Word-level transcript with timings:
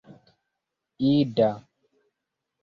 ida 1.05 1.51